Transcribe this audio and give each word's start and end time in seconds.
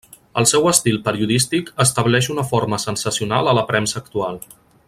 El 0.41 0.45
seu 0.51 0.63
estil 0.71 0.97
periodístic 1.09 1.69
estableix 1.85 2.31
una 2.37 2.49
forma 2.55 2.83
sensacional 2.87 3.53
a 3.53 3.57
la 3.59 3.69
premsa 3.73 4.01
actual. 4.05 4.47